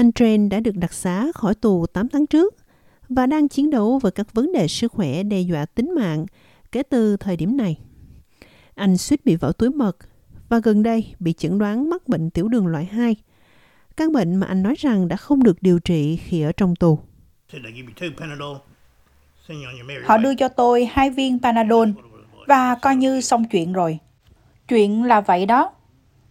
[0.00, 2.54] Anh Tren đã được đặc xá khỏi tù 8 tháng trước
[3.08, 6.26] và đang chiến đấu với các vấn đề sức khỏe đe dọa tính mạng
[6.72, 7.78] kể từ thời điểm này.
[8.74, 9.96] Anh suýt bị vỡ túi mật
[10.48, 13.16] và gần đây bị chẩn đoán mắc bệnh tiểu đường loại 2,
[13.96, 16.98] căn bệnh mà anh nói rằng đã không được điều trị khi ở trong tù.
[20.04, 21.88] Họ đưa cho tôi hai viên Panadol
[22.46, 23.98] và coi như xong chuyện rồi.
[24.68, 25.72] Chuyện là vậy đó.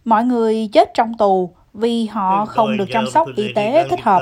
[0.04, 4.20] Mọi người chết trong tù vì họ không được chăm sóc y tế thích hợp.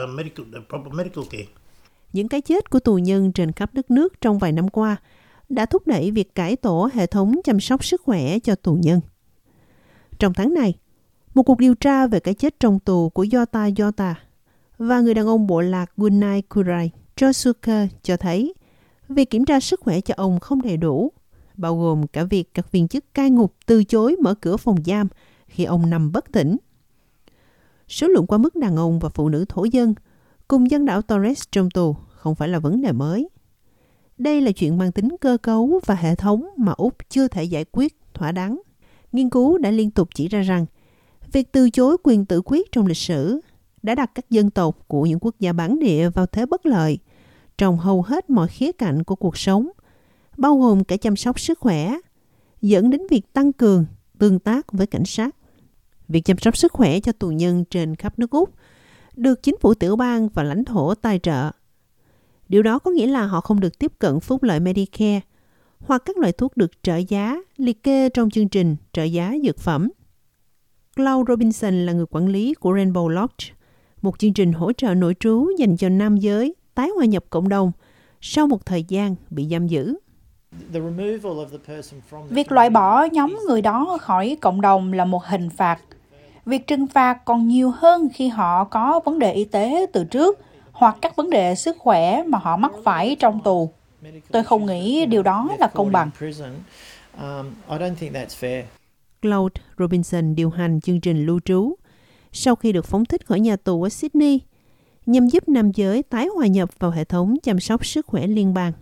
[2.12, 4.96] Những cái chết của tù nhân trên khắp đất nước trong vài năm qua
[5.48, 9.00] đã thúc đẩy việc cải tổ hệ thống chăm sóc sức khỏe cho tù nhân.
[10.18, 10.74] Trong tháng này,
[11.34, 14.14] một cuộc điều tra về cái chết trong tù của Yota Yota
[14.78, 18.54] và người đàn ông bộ lạc Gunai Kurai Josuke cho thấy
[19.08, 21.12] việc kiểm tra sức khỏe cho ông không đầy đủ,
[21.54, 25.08] bao gồm cả việc các viên chức cai ngục từ chối mở cửa phòng giam
[25.46, 26.56] khi ông nằm bất tỉnh.
[27.88, 29.94] Số lượng quá mức đàn ông và phụ nữ thổ dân
[30.48, 33.28] cùng dân đảo Torres trong tù không phải là vấn đề mới.
[34.18, 37.64] Đây là chuyện mang tính cơ cấu và hệ thống mà Úc chưa thể giải
[37.72, 38.60] quyết thỏa đáng.
[39.12, 40.66] Nghiên cứu đã liên tục chỉ ra rằng
[41.32, 43.40] việc từ chối quyền tự quyết trong lịch sử
[43.82, 46.98] đã đặt các dân tộc của những quốc gia bản địa vào thế bất lợi
[47.58, 49.68] trong hầu hết mọi khía cạnh của cuộc sống,
[50.36, 51.94] bao gồm cả chăm sóc sức khỏe,
[52.62, 53.84] dẫn đến việc tăng cường
[54.18, 55.36] tương tác với cảnh sát.
[56.08, 58.54] Việc chăm sóc sức khỏe cho tù nhân trên khắp nước Úc
[59.16, 61.50] được chính phủ tiểu bang và lãnh thổ tài trợ.
[62.48, 65.20] Điều đó có nghĩa là họ không được tiếp cận phúc lợi Medicare
[65.78, 69.58] hoặc các loại thuốc được trợ giá liệt kê trong chương trình trợ giá dược
[69.58, 69.88] phẩm.
[70.96, 73.54] Claude Robinson là người quản lý của Rainbow Lodge,
[74.02, 77.48] một chương trình hỗ trợ nội trú dành cho nam giới tái hòa nhập cộng
[77.48, 77.72] đồng
[78.20, 79.96] sau một thời gian bị giam giữ.
[82.28, 85.80] Việc loại bỏ nhóm người đó khỏi cộng đồng là một hình phạt.
[86.48, 90.38] Việc trừng phạt còn nhiều hơn khi họ có vấn đề y tế từ trước
[90.72, 93.70] hoặc các vấn đề sức khỏe mà họ mắc phải trong tù.
[94.30, 96.10] Tôi không nghĩ điều đó là công bằng.
[99.22, 101.74] Claude Robinson điều hành chương trình lưu trú
[102.32, 104.40] sau khi được phóng thích khỏi nhà tù ở Sydney
[105.06, 108.54] nhằm giúp nam giới tái hòa nhập vào hệ thống chăm sóc sức khỏe liên
[108.54, 108.72] bang.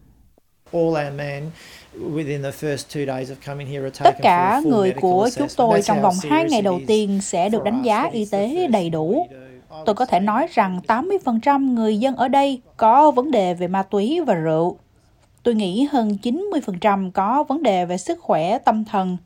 [4.05, 7.83] Tất cả người của chúng tôi trong vòng 2 ngày đầu tiên sẽ được đánh
[7.83, 9.27] giá y tế đầy đủ.
[9.87, 13.83] Tôi có thể nói rằng 80% người dân ở đây có vấn đề về ma
[13.83, 14.77] túy và rượu.
[15.43, 19.17] Tôi nghĩ hơn 90% có vấn đề về sức khỏe tâm thần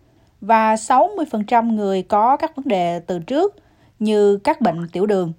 [0.41, 3.57] và 60% người có các vấn đề từ trước
[3.99, 5.33] như các bệnh tiểu đường.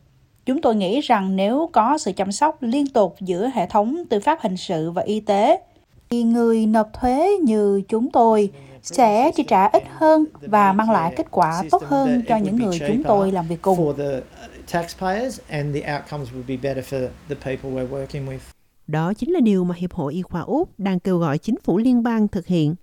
[0.46, 4.20] Chúng tôi nghĩ rằng nếu có sự chăm sóc liên tục giữa hệ thống tư
[4.20, 5.62] pháp hình sự và y tế,
[6.12, 8.52] người nộp thuế như chúng tôi
[8.82, 12.80] sẽ chi trả ít hơn và mang lại kết quả tốt hơn cho những người
[12.88, 13.94] chúng tôi làm việc cùng.
[18.88, 21.78] Đó chính là điều mà Hiệp hội Y khoa Úc đang kêu gọi chính phủ
[21.78, 22.76] liên bang thực hiện.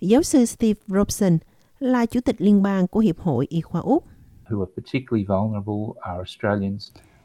[0.00, 1.38] Giáo sư Steve Robson
[1.78, 4.04] là chủ tịch liên bang của Hiệp hội Y khoa Úc.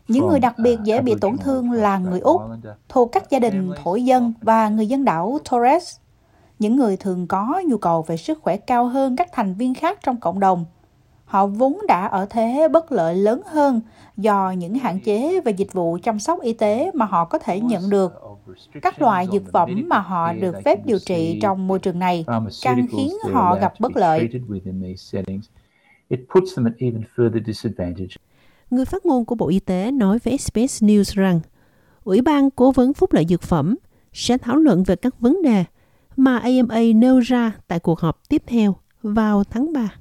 [0.07, 2.41] Những người đặc biệt dễ bị tổn thương là người Úc,
[2.89, 5.97] thuộc các gia đình thổ dân và người dân đảo Torres.
[6.59, 9.99] Những người thường có nhu cầu về sức khỏe cao hơn các thành viên khác
[10.03, 10.65] trong cộng đồng.
[11.25, 13.81] Họ vốn đã ở thế bất lợi lớn hơn
[14.17, 17.59] do những hạn chế về dịch vụ chăm sóc y tế mà họ có thể
[17.59, 18.21] nhận được.
[18.81, 22.25] Các loại dược phẩm mà họ được phép điều trị trong môi trường này
[22.61, 24.29] càng khiến họ gặp bất lợi
[26.09, 28.15] it puts them at even further disadvantage.
[28.73, 31.39] Người phát ngôn của Bộ Y tế nói với SBS News rằng,
[32.03, 33.75] Ủy ban Cố vấn Phúc lợi Dược phẩm
[34.13, 35.63] sẽ thảo luận về các vấn đề
[36.15, 39.93] mà AMA nêu ra tại cuộc họp tiếp theo vào tháng 3.